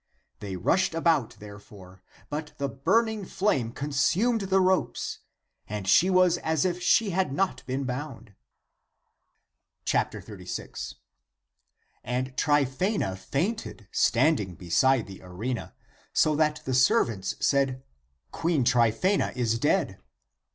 They 0.39 0.55
rushed 0.55 0.95
about, 0.95 1.35
therefore; 1.37 2.01
but 2.31 2.53
the 2.57 2.67
burn 2.67 3.07
ing 3.07 3.23
flame 3.23 3.71
consumed 3.71 4.41
the 4.49 4.59
ropes, 4.59 5.19
and 5.67 5.87
she 5.87 6.09
was 6.09 6.39
as 6.39 6.65
if 6.65 6.81
she 6.81 7.11
had 7.11 7.31
not 7.31 7.63
been 7.67 7.83
bound. 7.83 8.33
36. 9.85 10.95
And 12.03 12.35
Tryphsena 12.35 13.15
fainted 13.15 13.87
standing 13.91 14.55
beside 14.55 15.05
the 15.05 15.21
arena, 15.21 15.75
so 16.13 16.35
that 16.35 16.63
the 16.65 16.73
servants 16.73 17.35
said," 17.39 17.83
Queen 18.31 18.63
Tryphaena 18.63 19.31
is 19.35 19.59
dead." 19.59 19.99